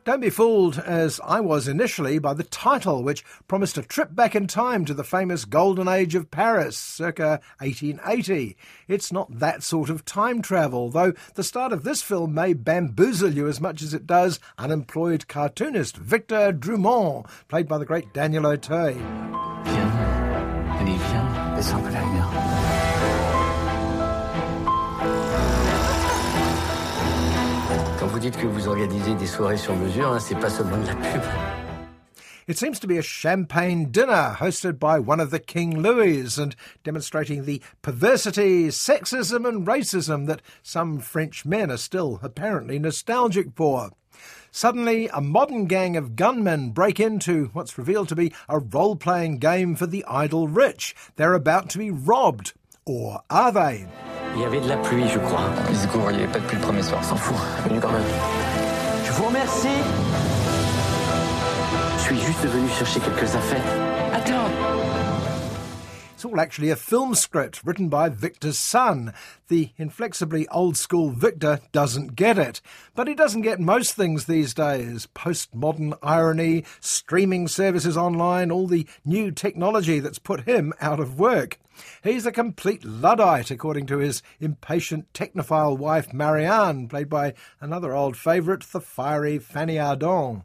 Don't 0.09 0.21
be 0.21 0.31
fooled, 0.31 0.79
as 0.79 1.21
I 1.23 1.41
was 1.41 1.69
initially, 1.69 2.19
by 2.19 2.33
the 2.33 2.43
title, 2.43 3.03
which 3.03 3.23
promised 3.47 3.77
a 3.77 3.83
trip 3.83 4.15
back 4.15 4.35
in 4.35 4.47
time 4.47 4.87
to 4.87 4.95
the 4.95 5.05
famous 5.05 5.45
Golden 5.45 5.87
Age 5.87 6.15
of 6.15 6.31
Paris, 6.31 6.79
circa 6.79 7.43
1880. 7.59 8.57
It's 8.89 9.13
not 9.13 9.39
that 9.39 9.63
sort 9.63 9.91
of 9.91 10.07
time 10.07 10.41
travel, 10.41 10.89
though 10.89 11.13
the 11.35 11.45
start 11.45 11.75
of 11.75 11.85
this 11.85 12.01
film 12.01 12.33
may 12.33 12.55
bamboozle 12.55 13.35
you 13.35 13.49
as 13.49 13.61
much 13.61 13.83
as 13.83 13.93
it 13.93 14.07
does 14.07 14.41
unemployed 14.57 15.29
cartoonist 15.29 15.99
Victor 15.99 16.53
Drummond, 16.53 17.27
played 17.49 17.69
by 17.69 17.77
the 17.77 17.85
great 17.85 18.15
Daniel 18.15 18.47
Auteuil. 18.47 18.97
Dites 28.31 28.41
que 28.41 28.47
vous 28.47 28.69
organisez 28.69 29.15
des 29.15 29.27
soirées 29.27 29.57
sur 29.57 29.75
mesure, 29.75 30.13
hein, 30.13 30.19
c'est 30.19 30.39
pas 30.39 30.51
seulement 30.51 30.77
de 30.77 30.87
la 30.87 30.95
pub. 30.97 31.23
It 32.47 32.59
seems 32.59 32.79
to 32.81 32.87
be 32.87 32.99
a 32.99 33.03
champagne 33.03 33.87
dinner 33.91 34.37
hosted 34.39 34.79
by 34.79 34.99
one 34.99 35.21
of 35.21 35.31
the 35.31 35.39
King 35.39 35.83
Louis 35.83 36.39
and 36.39 36.55
demonstrating 36.83 37.45
the 37.45 37.63
perversity, 37.83 38.69
sexism, 38.69 39.47
and 39.47 39.67
racism 39.67 40.27
that 40.27 40.43
some 40.63 40.99
French 40.99 41.45
men 41.45 41.71
are 41.71 41.79
still 41.79 42.21
apparently 42.23 42.79
nostalgic 42.79 43.49
for. 43.55 43.91
Suddenly, 44.51 45.09
a 45.09 45.21
modern 45.21 45.67
gang 45.67 45.97
of 45.97 46.17
gunmen 46.17 46.71
break 46.71 46.99
into 46.99 47.51
what's 47.53 47.79
revealed 47.79 48.09
to 48.09 48.17
be 48.17 48.33
a 48.49 48.59
role 48.59 48.97
playing 48.97 49.39
game 49.39 49.75
for 49.75 49.87
the 49.87 50.05
idle 50.07 50.49
rich. 50.49 50.95
They're 51.17 51.35
about 51.35 51.71
to 51.71 51.79
be 51.79 51.91
robbed. 51.91 52.55
Or 52.87 53.21
are 53.29 53.53
they? 53.53 53.87
Il 54.35 54.43
y 54.43 54.45
avait 54.45 54.61
de 54.61 54.69
la 54.69 54.77
pluie, 54.77 55.09
je 55.09 55.19
crois. 55.19 55.51
Let's 55.69 55.87
go, 55.89 56.01
il 56.11 56.17
n'y 56.17 56.23
avait 56.23 56.33
pas 56.33 56.39
de 56.39 56.45
pluie 56.45 56.59
le 56.59 56.63
premier 56.63 56.83
soir, 56.83 57.03
s'en 57.03 57.17
fout. 57.17 57.37
Venu 57.65 57.81
quand 57.81 57.91
même. 57.91 58.03
Je 59.05 59.13
vous 59.13 59.25
remercie. 59.25 59.69
Je 61.99 62.03
suis 62.03 62.21
juste 62.21 62.47
venu 62.47 62.69
chercher 62.69 63.01
quelques 63.01 63.35
affaires. 63.35 63.65
Attends. 64.13 64.88
It's 66.19 66.25
all 66.25 66.41
actually 66.41 66.71
a 66.71 66.75
film 66.75 67.15
script 67.15 67.63
written 67.65 67.89
by 67.89 68.09
Victor's 68.09 68.59
son. 68.59 69.15
The 69.47 69.71
inflexibly 69.77 70.49
old 70.49 70.77
school 70.77 71.11
Victor 71.11 71.61
doesn't 71.71 72.17
get 72.17 72.37
it. 72.37 72.61
But 72.97 73.07
he 73.07 73.15
doesn't 73.15 73.43
get 73.43 73.61
most 73.61 73.95
things 73.95 74.25
these 74.25 74.53
days 74.53 75.07
postmodern 75.15 75.97
irony, 76.03 76.65
streaming 76.81 77.47
services 77.47 77.97
online, 77.97 78.51
all 78.51 78.67
the 78.67 78.85
new 79.05 79.31
technology 79.31 80.01
that's 80.01 80.19
put 80.19 80.41
him 80.41 80.73
out 80.81 80.99
of 80.99 81.21
work. 81.21 81.61
He's 82.03 82.27
a 82.27 82.33
complete 82.33 82.85
Luddite, 82.85 83.53
according 83.53 83.87
to 83.87 83.99
his 83.99 84.21
impatient 84.41 85.13
technophile 85.13 85.79
wife 85.79 86.13
Marianne, 86.13 86.89
played 86.89 87.09
by 87.09 87.35
another 87.61 87.95
old 87.95 88.17
favourite, 88.17 88.65
the 88.65 88.81
fiery 88.81 89.39
Fanny 89.39 89.77
Ardant. 89.77 90.43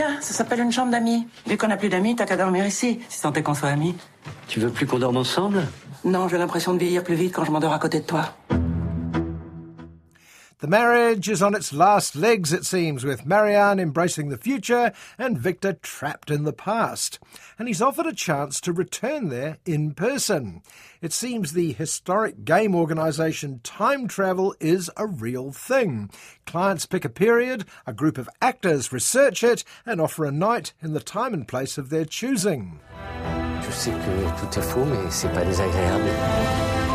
Tiens, 0.00 0.16
ça 0.22 0.32
s'appelle 0.32 0.60
une 0.60 0.72
chambre 0.72 0.90
d'amis. 0.90 1.26
Vu 1.46 1.58
qu'on 1.58 1.68
n'a 1.68 1.76
plus 1.76 1.90
d'amis, 1.90 2.16
t'as 2.16 2.24
qu'à 2.24 2.38
dormir 2.38 2.64
ici, 2.64 3.00
si 3.10 3.20
tant 3.20 3.34
est 3.34 3.42
qu'on 3.42 3.52
soit 3.52 3.68
amis. 3.68 3.94
Tu 4.48 4.58
veux 4.58 4.70
plus 4.70 4.86
qu'on 4.86 4.98
dorme 4.98 5.18
ensemble? 5.18 5.66
Non, 6.06 6.26
j'ai 6.26 6.38
l'impression 6.38 6.72
de 6.72 6.78
vieillir 6.78 7.04
plus 7.04 7.16
vite 7.16 7.34
quand 7.34 7.44
je 7.44 7.50
m'endors 7.50 7.74
à 7.74 7.78
côté 7.78 8.00
de 8.00 8.06
toi. 8.06 8.32
The 10.60 10.66
marriage 10.66 11.30
is 11.30 11.40
on 11.40 11.54
its 11.54 11.72
last 11.72 12.14
legs, 12.14 12.52
it 12.52 12.66
seems, 12.66 13.02
with 13.02 13.24
Marianne 13.24 13.80
embracing 13.80 14.28
the 14.28 14.36
future 14.36 14.92
and 15.18 15.38
Victor 15.38 15.72
trapped 15.72 16.30
in 16.30 16.44
the 16.44 16.52
past. 16.52 17.18
And 17.58 17.66
he's 17.66 17.80
offered 17.80 18.04
a 18.04 18.12
chance 18.12 18.60
to 18.62 18.72
return 18.74 19.30
there 19.30 19.56
in 19.64 19.94
person. 19.94 20.60
It 21.00 21.14
seems 21.14 21.54
the 21.54 21.72
historic 21.72 22.44
game 22.44 22.74
organisation 22.74 23.60
Time 23.64 24.06
Travel 24.06 24.54
is 24.60 24.90
a 24.98 25.06
real 25.06 25.50
thing. 25.50 26.10
Clients 26.44 26.84
pick 26.84 27.06
a 27.06 27.08
period, 27.08 27.64
a 27.86 27.94
group 27.94 28.18
of 28.18 28.28
actors 28.42 28.92
research 28.92 29.42
it, 29.42 29.64
and 29.86 29.98
offer 29.98 30.26
a 30.26 30.30
night 30.30 30.74
in 30.82 30.92
the 30.92 31.00
time 31.00 31.32
and 31.32 31.48
place 31.48 31.78
of 31.78 31.88
their 31.88 32.04
choosing. 32.04 32.80
Je 33.62 33.70
sais 33.70 33.92
que 33.92 34.40
tout 34.40 34.58
est 34.58 34.62
faux, 34.62 34.84
mais 34.84 35.10
c'est 35.10 35.32
pas 35.32 35.44
désagréable. 35.44 36.89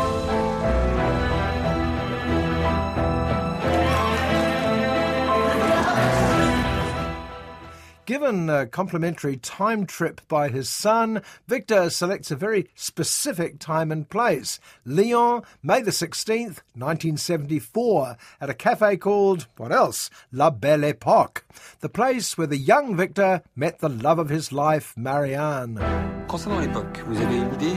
Given 8.06 8.48
a 8.48 8.66
complimentary 8.66 9.36
time 9.36 9.84
trip 9.84 10.20
by 10.28 10.48
his 10.48 10.68
son, 10.68 11.22
Victor 11.48 11.90
selects 11.90 12.30
a 12.30 12.36
very 12.36 12.70
specific 12.76 13.58
time 13.58 13.90
and 13.90 14.08
place. 14.08 14.60
Lyon, 14.84 15.42
May 15.60 15.82
the 15.82 15.90
16th, 15.90 16.62
1974, 16.78 18.16
at 18.40 18.48
a 18.48 18.54
cafe 18.54 18.96
called, 18.96 19.48
what 19.56 19.72
else? 19.72 20.08
La 20.30 20.50
Belle 20.50 20.92
Époque, 20.92 21.42
the 21.80 21.88
place 21.88 22.38
where 22.38 22.46
the 22.46 22.56
young 22.56 22.96
Victor 22.96 23.42
met 23.56 23.80
the 23.80 23.88
love 23.88 24.20
of 24.20 24.28
his 24.28 24.52
life, 24.52 24.94
Marianne. 24.96 25.80
Concernant 26.28 26.60
l'époque, 26.60 27.02
vous 27.08 27.20
avez 27.20 27.38
une 27.38 27.52
idée 27.54 27.74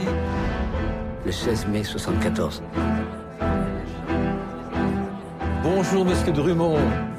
Le 1.26 1.32
16 1.32 1.66
mai 1.66 1.82
74. 1.82 2.62
Bonjour, 5.64 6.04
monsieur 6.04 6.32
Drummond. 6.32 7.10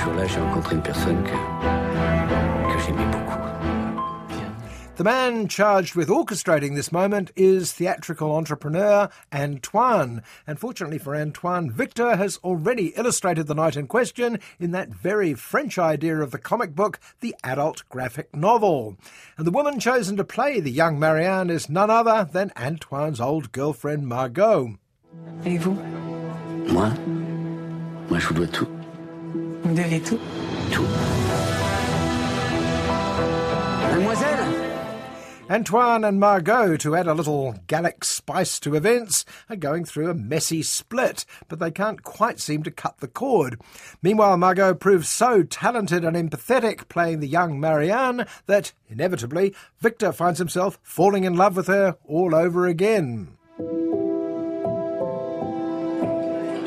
Ce 0.00 0.04
jour-là, 0.06 0.26
j'ai 0.26 0.40
rencontré 0.40 0.76
une 0.76 0.82
personne 0.82 1.22
que, 1.24 1.30
que 2.72 2.78
j'aimais 2.86 3.04
beaucoup. 3.12 3.36
The 4.96 5.04
man 5.04 5.46
charged 5.46 5.94
with 5.94 6.08
orchestrating 6.08 6.74
this 6.74 6.90
moment 6.90 7.30
is 7.36 7.72
theatrical 7.72 8.32
entrepreneur 8.32 9.10
Antoine. 9.30 10.22
And 10.46 10.58
fortunately 10.58 10.96
for 10.96 11.14
Antoine, 11.14 11.70
Victor 11.70 12.16
has 12.16 12.38
already 12.42 12.94
illustrated 12.96 13.46
the 13.46 13.54
night 13.54 13.76
in 13.76 13.88
question 13.88 14.38
in 14.58 14.70
that 14.70 14.88
very 14.88 15.34
French 15.34 15.78
idea 15.78 16.16
of 16.20 16.30
the 16.30 16.38
comic 16.38 16.74
book, 16.74 16.98
the 17.20 17.34
adult 17.44 17.82
graphic 17.90 18.34
novel. 18.34 18.96
And 19.36 19.46
the 19.46 19.50
woman 19.50 19.80
chosen 19.80 20.16
to 20.16 20.24
play 20.24 20.60
the 20.60 20.70
young 20.70 20.98
Marianne 20.98 21.50
is 21.50 21.68
none 21.68 21.90
other 21.90 22.26
than 22.32 22.52
Antoine's 22.56 23.20
old 23.20 23.52
girlfriend 23.52 24.06
Margot. 24.06 24.78
Et 25.44 25.58
vous 25.58 25.74
Moi 26.72 26.88
Moi, 28.08 28.18
je 28.18 28.26
vous 28.28 28.34
dois 28.34 28.46
tout. 28.46 28.79
Vous 29.62 29.74
devez 29.74 30.00
tout 30.00 30.18
Tout. 30.72 30.86
Mademoiselle 33.82 34.70
Antoine 35.50 36.04
and 36.04 36.20
Margot, 36.20 36.76
to 36.76 36.94
add 36.94 37.08
a 37.08 37.14
little 37.14 37.56
Gallic 37.66 38.04
spice 38.04 38.60
to 38.60 38.76
events, 38.76 39.24
are 39.48 39.56
going 39.56 39.84
through 39.84 40.08
a 40.08 40.14
messy 40.14 40.62
split, 40.62 41.24
but 41.48 41.58
they 41.58 41.72
can't 41.72 42.04
quite 42.04 42.38
seem 42.38 42.62
to 42.62 42.70
cut 42.70 42.98
the 42.98 43.08
cord. 43.08 43.60
Meanwhile, 44.00 44.36
Margot 44.36 44.74
proves 44.74 45.08
so 45.08 45.42
talented 45.42 46.04
and 46.04 46.16
empathetic 46.16 46.88
playing 46.88 47.18
the 47.18 47.26
young 47.26 47.58
Marianne 47.58 48.26
that, 48.46 48.72
inevitably, 48.88 49.52
Victor 49.80 50.12
finds 50.12 50.38
himself 50.38 50.78
falling 50.84 51.24
in 51.24 51.34
love 51.34 51.56
with 51.56 51.66
her 51.66 51.96
all 52.06 52.32
over 52.32 52.68
again. 52.68 53.36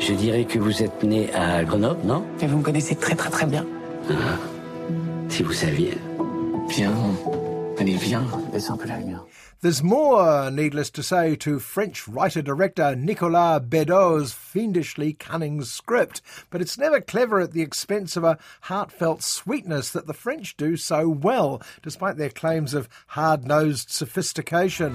Je 0.00 0.12
dirais 0.12 0.44
que 0.44 0.58
vous 0.58 0.82
êtes 0.82 1.02
né 1.02 1.32
à 1.34 1.64
Grenoble, 1.64 2.00
non? 2.04 2.24
Et 2.40 2.46
vous 2.46 2.58
me 2.58 2.62
connaissez 2.62 2.94
très 2.96 3.14
très 3.14 3.30
très 3.30 3.46
bien. 3.46 3.64
Ah, 4.10 4.14
Si 5.28 5.42
vous 5.42 5.52
saviez. 5.52 5.96
Viens. 6.68 6.92
Allez, 7.78 7.96
viens. 7.96 8.24
Baisse 8.52 8.70
un 8.70 8.76
peu 8.76 8.86
la 8.86 8.98
lumière. 8.98 9.24
There's 9.62 9.82
more, 9.82 10.50
needless 10.50 10.90
to 10.92 11.02
say, 11.02 11.36
to 11.36 11.58
French 11.58 12.06
writer-director 12.06 12.94
Nicolas 12.96 13.60
Bedeau's 13.60 14.30
fiendishly 14.32 15.14
cunning 15.14 15.62
script, 15.64 16.20
but 16.50 16.60
it's 16.60 16.76
never 16.76 17.00
clever 17.00 17.40
at 17.40 17.52
the 17.52 17.62
expense 17.62 18.14
of 18.14 18.24
a 18.24 18.36
heartfelt 18.62 19.22
sweetness 19.22 19.90
that 19.92 20.06
the 20.06 20.12
French 20.12 20.54
do 20.58 20.76
so 20.76 21.08
well, 21.08 21.62
despite 21.82 22.18
their 22.18 22.28
claims 22.28 22.74
of 22.74 22.88
hard-nosed 23.08 23.88
sophistication. 23.88 24.92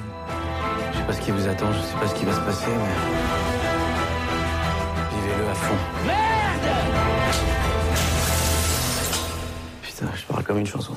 Je 0.91 0.97
sais 0.99 1.03
pas 1.07 1.13
ce 1.13 1.21
qui 1.21 1.31
vous 1.31 1.47
attend, 1.47 1.73
je 1.73 1.81
sais 1.81 1.97
pas 1.99 2.07
ce 2.07 2.13
qui 2.15 2.25
va 2.25 2.33
se 2.33 2.41
passer, 2.41 2.67
mais. 2.67 3.58
Vivez-le 5.49 5.51
à 5.51 5.55
fond. 5.55 5.77
Putain, 9.81 10.15
je 10.15 10.25
parle 10.25 10.43
comme 10.43 10.59
une 10.59 10.65
chanson. 10.65 10.95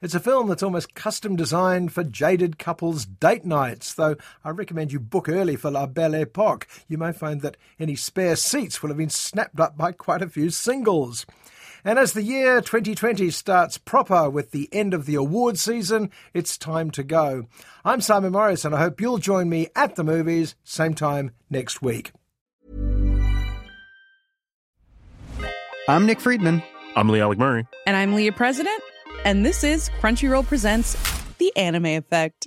It's 0.00 0.14
a 0.16 0.20
film 0.20 0.48
that's 0.48 0.64
almost 0.64 0.94
custom 0.94 1.36
designed 1.36 1.92
for 1.92 2.02
jaded 2.02 2.58
couples' 2.58 3.06
date 3.06 3.44
nights, 3.44 3.94
though 3.94 4.16
I 4.44 4.50
recommend 4.50 4.92
you 4.92 4.98
book 4.98 5.28
early 5.28 5.54
for 5.54 5.70
La 5.70 5.86
Belle 5.86 6.24
Époque. 6.24 6.64
You 6.88 6.98
may 6.98 7.12
find 7.12 7.40
that 7.42 7.56
any 7.78 7.94
spare 7.94 8.34
seats 8.34 8.82
will 8.82 8.88
have 8.88 8.98
been 8.98 9.10
snapped 9.10 9.60
up 9.60 9.76
by 9.76 9.92
quite 9.92 10.20
a 10.20 10.28
few 10.28 10.50
singles. 10.50 11.24
And 11.84 11.98
as 11.98 12.12
the 12.12 12.22
year 12.22 12.60
2020 12.60 13.30
starts 13.30 13.76
proper 13.76 14.30
with 14.30 14.52
the 14.52 14.68
end 14.72 14.94
of 14.94 15.04
the 15.04 15.16
award 15.16 15.58
season, 15.58 16.10
it's 16.32 16.56
time 16.56 16.92
to 16.92 17.02
go. 17.02 17.46
I'm 17.84 18.00
Simon 18.00 18.32
Morris, 18.32 18.64
and 18.64 18.72
I 18.72 18.78
hope 18.78 19.00
you'll 19.00 19.18
join 19.18 19.48
me 19.48 19.66
at 19.74 19.96
the 19.96 20.04
movies, 20.04 20.54
same 20.62 20.94
time 20.94 21.32
next 21.50 21.82
week. 21.82 22.12
I'm 25.88 26.06
Nick 26.06 26.20
Friedman. 26.20 26.62
I'm 26.94 27.08
Lee 27.08 27.20
Alec 27.20 27.38
Murray. 27.38 27.66
And 27.84 27.96
I'm 27.96 28.14
Leah 28.14 28.30
President, 28.30 28.80
and 29.24 29.44
this 29.44 29.64
is 29.64 29.88
Crunchyroll 30.00 30.46
Presents 30.46 30.96
The 31.38 31.54
Anime 31.56 31.86
Effect. 31.86 32.46